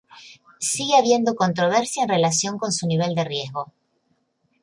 [0.59, 3.71] Sigue habiendo controversia en relación con su nivel de riesgo.